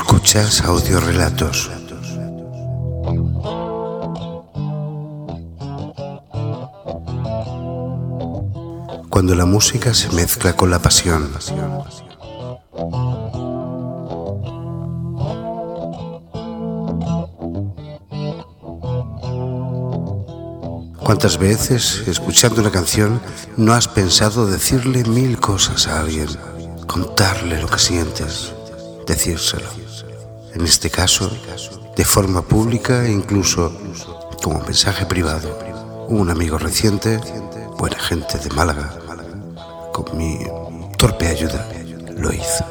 [0.00, 1.70] Escuchas audiorelatos.
[9.10, 11.30] Cuando la música se mezcla con la pasión.
[21.04, 23.20] ¿Cuántas veces, escuchando una canción,
[23.58, 26.28] no has pensado decirle mil cosas a alguien?
[26.86, 28.54] Contarle lo que sientes,
[29.06, 29.68] decírselo.
[30.54, 31.30] En este caso,
[31.96, 33.72] de forma pública e incluso
[34.42, 35.58] como mensaje privado.
[36.08, 37.20] Un amigo reciente,
[37.78, 38.92] buena gente de Málaga,
[39.92, 40.38] con mi
[40.96, 41.68] torpe ayuda,
[42.16, 42.64] lo hizo.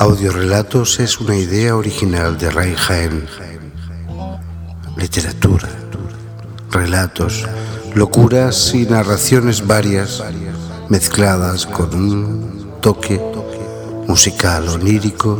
[0.00, 2.74] Audiorelatos es una idea original de Ray.
[4.96, 5.68] Literatura,
[6.70, 7.46] relatos,
[7.94, 10.24] locuras y narraciones varias
[10.88, 13.20] mezcladas con un toque
[14.08, 15.38] musical onírico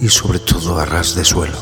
[0.00, 1.58] y sobre todo a ras de suelo.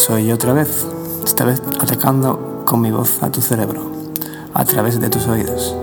[0.00, 0.86] Soy yo otra vez,
[1.26, 3.92] esta vez atacando con mi voz a tu cerebro,
[4.54, 5.76] a través de tus oídos.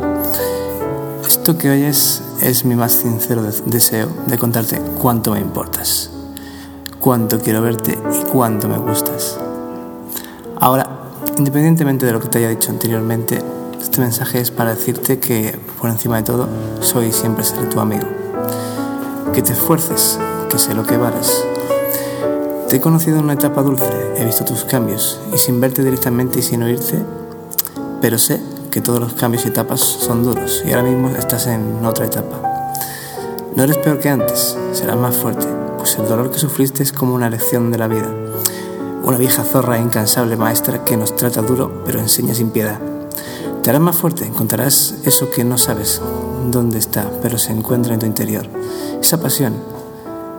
[1.27, 6.09] Esto que oyes es mi más sincero deseo de contarte cuánto me importas,
[6.99, 9.37] cuánto quiero verte y cuánto me gustas.
[10.59, 10.89] Ahora,
[11.37, 13.39] independientemente de lo que te haya dicho anteriormente,
[13.79, 16.47] este mensaje es para decirte que, por encima de todo,
[16.79, 18.07] soy y siempre seré tu amigo.
[19.31, 20.17] Que te esfuerces,
[20.49, 21.45] que sé lo que vales
[22.69, 26.39] te he conocido en una etapa dulce, he visto tus cambios y sin verte directamente
[26.39, 27.01] y sin oírte,
[28.01, 28.41] pero sé
[28.71, 32.41] que todos los cambios y etapas son duros y ahora mismo estás en otra etapa.
[33.55, 37.15] No eres peor que antes, serás más fuerte, pues el dolor que sufriste es como
[37.15, 38.13] una lección de la vida.
[39.03, 42.79] Una vieja zorra e incansable maestra que nos trata duro pero enseña sin piedad.
[43.63, 46.01] Te harás más fuerte, encontrarás eso que no sabes
[46.51, 48.45] dónde está, pero se encuentra en tu interior.
[49.01, 49.76] Esa pasión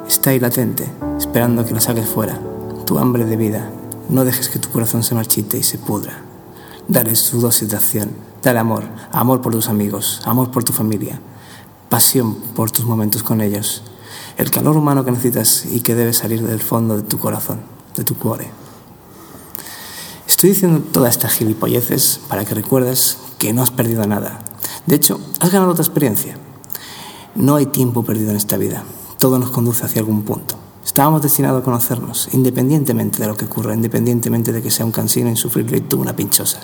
[0.08, 2.40] está ahí latente, esperando que la saques fuera.
[2.86, 3.70] Tu hambre de vida.
[4.08, 6.22] No dejes que tu corazón se marchite y se pudra.
[6.88, 8.10] Dale su dosis de acción.
[8.42, 8.84] Dale amor.
[9.12, 10.22] Amor por tus amigos.
[10.24, 11.20] Amor por tu familia.
[11.90, 13.82] Pasión por tus momentos con ellos.
[14.38, 17.60] El calor humano que necesitas y que debe salir del fondo de tu corazón,
[17.94, 18.50] de tu cuore.
[20.26, 24.38] Estoy diciendo todas estas gilipolleces para que recuerdes que no has perdido nada.
[24.86, 26.38] De hecho, has ganado otra experiencia.
[27.34, 28.84] No hay tiempo perdido en esta vida.
[29.18, 30.54] Todo nos conduce hacia algún punto.
[30.84, 35.28] Estábamos destinados a conocernos, independientemente de lo que ocurra, independientemente de que sea un cansino
[35.28, 36.60] insufrible y tú una pinchosa.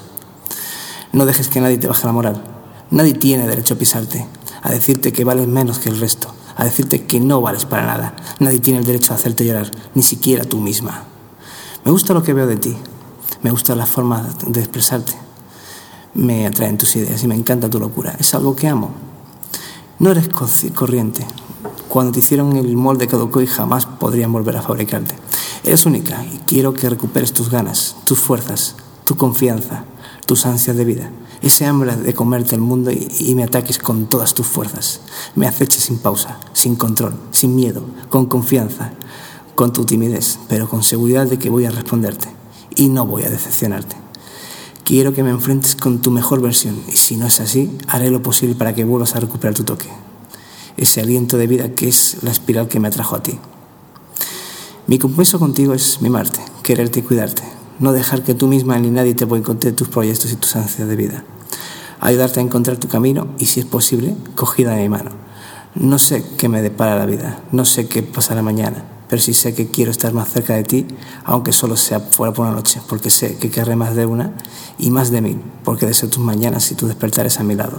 [1.12, 2.42] No dejes que nadie te baje la moral.
[2.90, 4.26] Nadie tiene derecho a pisarte,
[4.62, 8.14] a decirte que vales menos que el resto, a decirte que no vales para nada.
[8.38, 11.04] Nadie tiene el derecho a hacerte llorar, ni siquiera tú misma.
[11.84, 12.76] Me gusta lo que veo de ti,
[13.42, 15.12] me gusta la forma de expresarte,
[16.14, 18.14] me atraen tus ideas y me encanta tu locura.
[18.18, 18.92] Es algo que amo.
[19.98, 21.26] No eres corriente,
[21.94, 25.14] cuando te hicieron el molde caducó y jamás podrían volver a fabricarte.
[25.62, 28.74] Eres única y quiero que recuperes tus ganas, tus fuerzas,
[29.04, 29.84] tu confianza,
[30.26, 34.06] tus ansias de vida, ese hambre de comerte el mundo y, y, me ataques con
[34.06, 35.02] todas tus fuerzas.
[35.36, 38.90] Me aceches sin pausa, sin control, sin miedo, con confianza,
[39.54, 42.26] con tu timidez, pero con seguridad de que voy a responderte
[42.74, 43.94] y no voy a decepcionarte.
[44.82, 48.20] Quiero que me enfrentes con tu mejor versión y si no es así, haré lo
[48.20, 49.88] posible para que vuelvas a recuperar tu toque
[50.76, 53.38] ese aliento de vida que es la espiral que me atrajo a ti.
[54.86, 57.42] Mi compromiso contigo es mimarte, quererte y cuidarte,
[57.78, 60.96] no dejar que tú misma ni nadie te boicotee tus proyectos y tus ansias de
[60.96, 61.24] vida.
[62.00, 65.10] Ayudarte a encontrar tu camino y, si es posible, cogida de mi mano.
[65.74, 69.54] No sé qué me depara la vida, no sé qué pasará mañana, pero sí sé
[69.54, 70.86] que quiero estar más cerca de ti,
[71.24, 74.34] aunque solo sea fuera por una noche, porque sé que querré más de una
[74.78, 77.78] y más de mí, porque deseo tus mañanas y tus despertares a mi lado.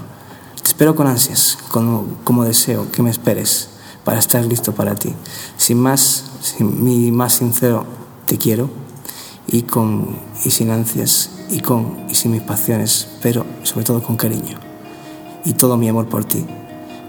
[0.76, 3.70] Espero con ansias, como, como deseo que me esperes
[4.04, 5.14] para estar listo para ti.
[5.56, 7.86] Sin más, sin mi más sincero
[8.26, 8.70] te quiero
[9.48, 14.18] y, con, y sin ansias y con y sin mis pasiones, pero sobre todo con
[14.18, 14.60] cariño
[15.46, 16.46] y todo mi amor por ti.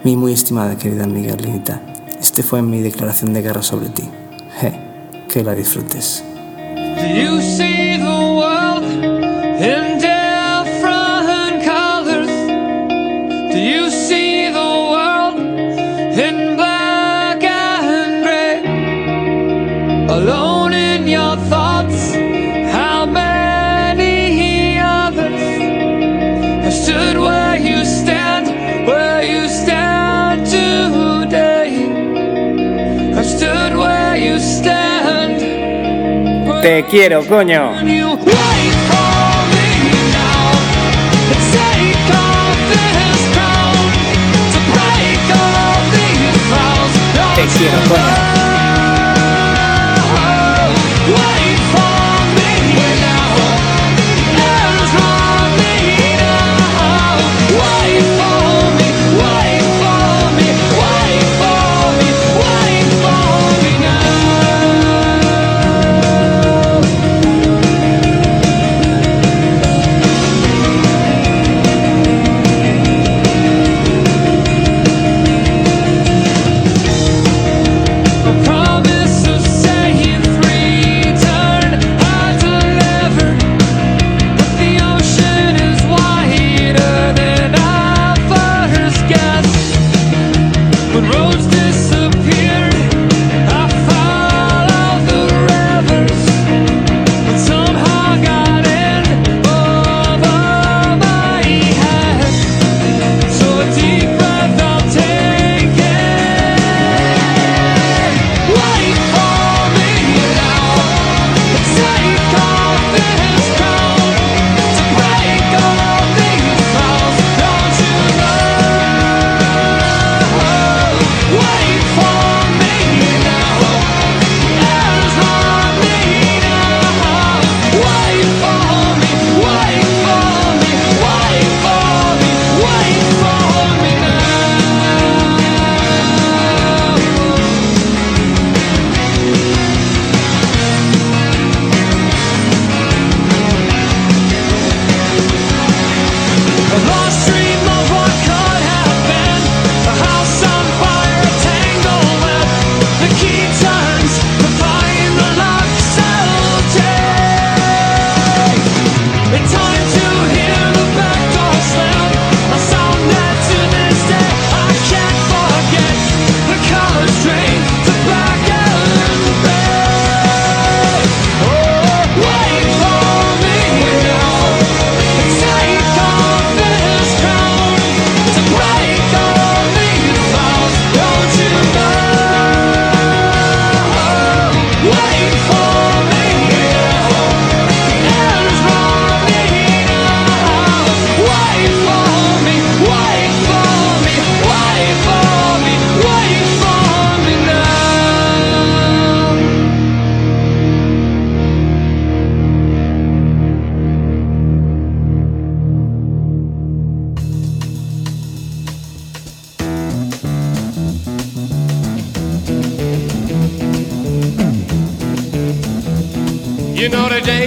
[0.05, 1.83] Mi muy estimada querida Miguelita,
[2.21, 4.09] este fue mi declaración de guerra sobre ti.
[4.61, 4.81] Je,
[5.29, 6.23] que la disfrutes.
[6.77, 8.85] Do you see the world
[9.61, 9.96] in
[13.56, 18.61] Do you see the world in black and gray?
[20.14, 22.12] Alone in your thoughts,
[22.76, 25.41] how many others
[26.64, 28.47] have stood where you stand,
[28.87, 31.70] where you stand today?
[33.14, 35.41] Have stood where you stand.
[36.61, 37.73] Te quiero, coño.
[47.47, 48.37] Te quiero, coño.
[48.37, 48.46] Wait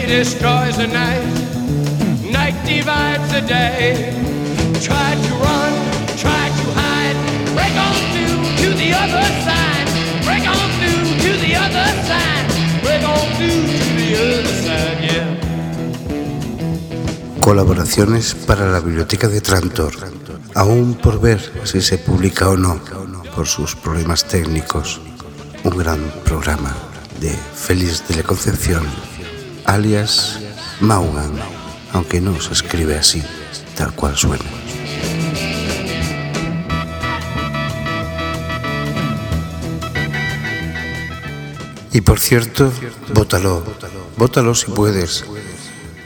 [0.10, 1.24] destroys the night,
[2.32, 4.12] night divides the day.
[4.82, 5.74] Try to run,
[6.18, 7.18] try to hide,
[7.54, 9.88] break on through to the other side,
[10.26, 12.46] break on through to the other side,
[12.82, 15.30] break on through to the other side, yeah.
[17.42, 19.94] Colaboraciones para la Biblioteca de Trantor,
[20.56, 22.82] aún por ver si se publica o no,
[23.36, 25.00] por sus problemas técnicos.
[25.64, 26.76] Un gran programa
[27.22, 28.84] de Félix de la Concepción,
[29.70, 30.40] alias
[30.80, 31.32] Maugan,
[31.94, 33.22] aunque no se escribe así,
[33.76, 34.44] tal cual suena.
[41.92, 42.72] Y por cierto,
[43.14, 43.64] bótalo,
[44.18, 45.26] bótalo si puedes,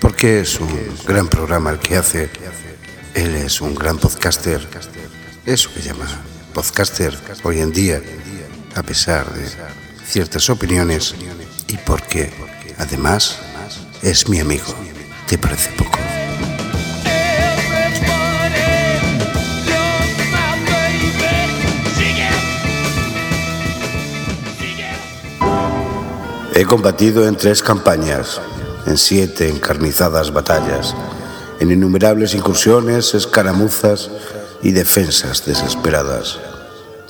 [0.01, 0.69] porque es un
[1.07, 2.29] gran programa el que hace.
[3.13, 4.67] Él es un gran podcaster,
[5.45, 6.07] eso que llama
[6.53, 8.01] podcaster hoy en día,
[8.75, 9.47] a pesar de
[10.05, 11.15] ciertas opiniones
[11.67, 12.33] y porque,
[12.77, 13.39] además,
[14.03, 14.75] es mi amigo.
[15.27, 15.97] ¿Te parece poco?
[26.55, 28.39] He combatido en tres campañas,
[28.85, 30.93] en siete encarnizadas batallas,
[31.59, 34.11] en innumerables incursiones, escaramuzas
[34.61, 36.39] y defensas desesperadas,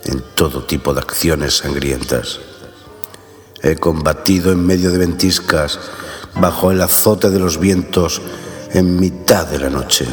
[0.05, 2.39] en todo tipo de acciones sangrientas.
[3.61, 5.79] He combatido en medio de ventiscas,
[6.35, 8.21] bajo el azote de los vientos,
[8.73, 10.07] en mitad de la noche.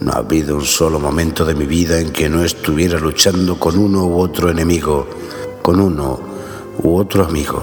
[0.00, 3.78] No ha habido un solo momento de mi vida en que no estuviera luchando con
[3.78, 5.06] uno u otro enemigo,
[5.62, 6.20] con uno
[6.82, 7.62] u otro amigo.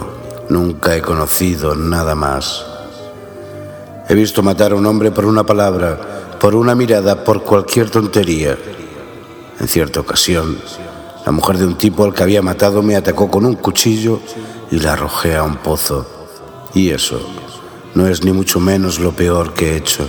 [0.49, 2.65] Nunca he conocido nada más.
[4.09, 8.57] He visto matar a un hombre por una palabra, por una mirada, por cualquier tontería.
[9.59, 10.57] En cierta ocasión,
[11.25, 14.21] la mujer de un tipo al que había matado me atacó con un cuchillo
[14.71, 16.16] y la arrojé a un pozo.
[16.77, 17.19] Y eso
[17.95, 20.07] no es ni mucho menos lo peor que he hecho.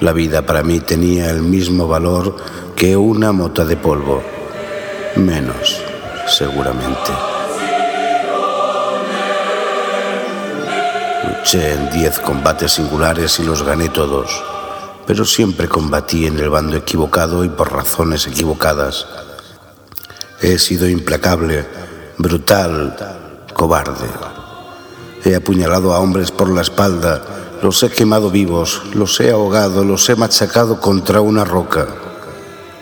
[0.00, 2.34] La vida para mí tenía el mismo valor
[2.74, 4.22] que una mota de polvo.
[5.16, 5.82] Menos,
[6.26, 7.12] seguramente.
[11.28, 14.42] Luché en diez combates singulares y los gané todos,
[15.06, 19.06] pero siempre combatí en el bando equivocado y por razones equivocadas.
[20.40, 21.66] He sido implacable,
[22.16, 22.96] brutal,
[23.52, 24.31] cobarde.
[25.24, 27.22] He apuñalado a hombres por la espalda,
[27.62, 31.86] los he quemado vivos, los he ahogado, los he machacado contra una roca.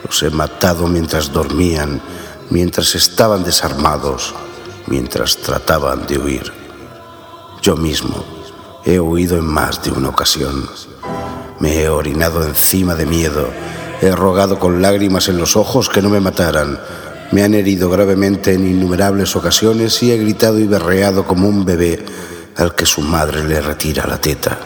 [0.03, 2.01] Los he matado mientras dormían,
[2.49, 4.33] mientras estaban desarmados,
[4.87, 6.51] mientras trataban de huir.
[7.61, 8.25] Yo mismo
[8.83, 10.67] he huido en más de una ocasión.
[11.59, 13.49] Me he orinado encima de miedo,
[14.01, 16.79] he rogado con lágrimas en los ojos que no me mataran.
[17.31, 22.03] Me han herido gravemente en innumerables ocasiones y he gritado y berreado como un bebé
[22.57, 24.59] al que su madre le retira la teta.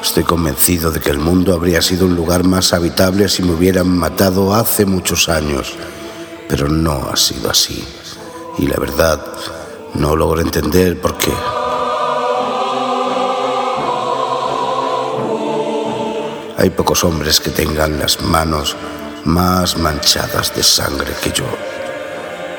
[0.00, 3.88] Estoy convencido de que el mundo habría sido un lugar más habitable si me hubieran
[3.88, 5.74] matado hace muchos años,
[6.48, 7.84] pero no ha sido así.
[8.56, 9.20] Y la verdad,
[9.94, 11.32] no logro entender por qué.
[16.58, 18.76] Hay pocos hombres que tengan las manos
[19.24, 21.44] más manchadas de sangre que yo.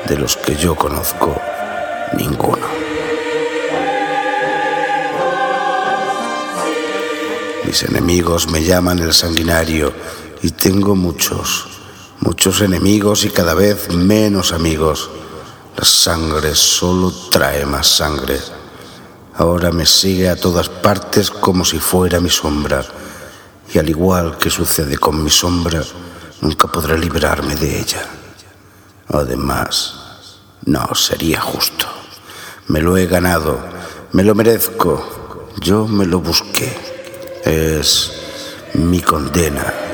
[0.06, 1.40] De los que yo conozco,
[2.16, 2.64] ninguno.
[7.64, 9.92] Mis enemigos me llaman el sanguinario
[10.42, 11.66] y tengo muchos,
[12.20, 15.10] muchos enemigos y cada vez menos amigos.
[15.76, 18.38] La sangre solo trae más sangre.
[19.34, 22.84] Ahora me sigue a todas partes como si fuera mi sombra.
[23.72, 25.82] Y al igual que sucede con mi sombra,
[26.40, 28.08] nunca podré librarme de ella.
[29.08, 29.94] Además,
[30.64, 31.86] no sería justo.
[32.68, 33.58] Me lo he ganado,
[34.12, 36.76] me lo merezco, yo me lo busqué.
[37.44, 38.12] Es
[38.74, 39.87] mi condena.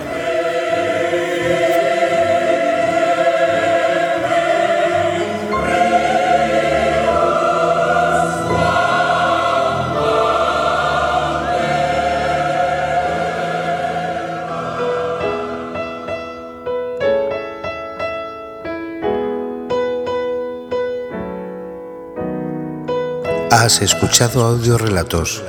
[23.56, 25.40] Has escuchado audiorelatos.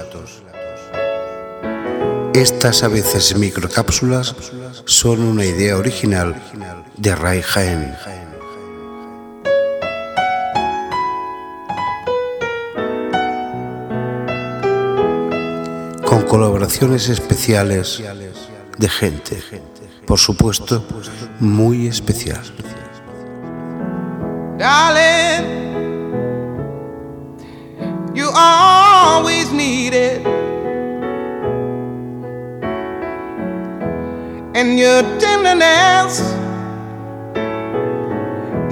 [2.36, 4.36] Estas a veces microcápsulas
[4.86, 6.36] son una idea original
[6.98, 7.96] de Ray Jaén.
[16.06, 18.04] Con colaboraciones especiales
[18.78, 19.42] de gente,
[20.06, 20.86] por supuesto,
[21.40, 22.44] muy especial.
[24.60, 25.65] Darling,
[28.36, 30.26] always needed.
[34.56, 36.20] And your tenderness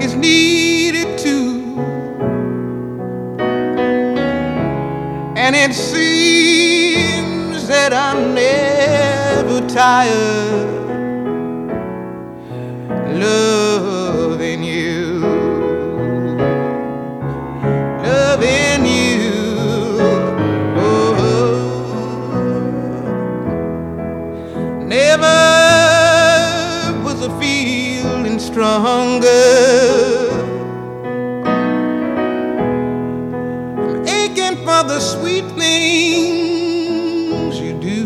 [0.03, 1.75] is needed too.
[5.35, 10.73] And it seems that I'm never tired
[13.19, 13.52] loving
[28.73, 30.33] stronger.
[33.77, 36.79] I'm aching for the sweet things
[37.59, 38.01] you do.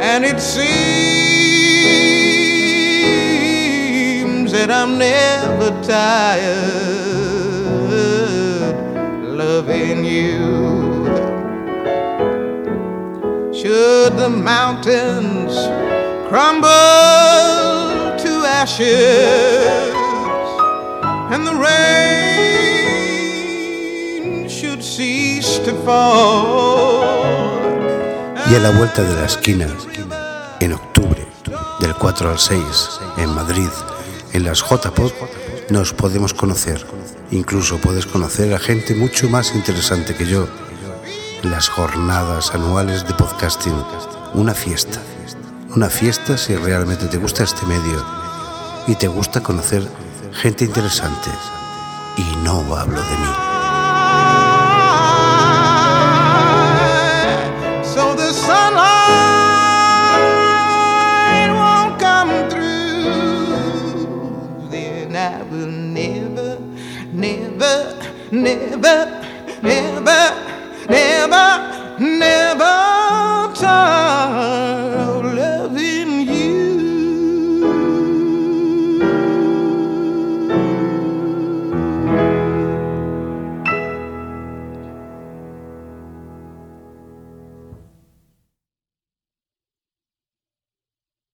[0.00, 0.64] And it seems
[4.52, 6.64] that I'm never tired
[9.22, 10.64] loving you.
[13.52, 15.83] Should the mountains
[16.34, 19.94] crumble to ashes
[21.30, 21.68] and the rain
[24.48, 27.04] should cease to fall.
[28.50, 29.68] Y a la vuelta de la esquina,
[30.58, 31.24] en octubre,
[31.78, 33.70] del 4 al 6, en Madrid,
[34.32, 35.12] en las JPod,
[35.70, 36.84] nos podemos conocer.
[37.30, 40.48] Incluso puedes conocer a gente mucho más interesante que yo.
[41.44, 43.84] Las jornadas anuales de podcasting.
[44.34, 45.00] Una fiesta.
[45.76, 48.00] Una fiesta si realmente te gusta este medio
[48.86, 49.82] y te gusta conocer
[50.32, 51.30] gente interesante.
[52.16, 53.26] Y no hablo de mí.
[57.92, 58.14] So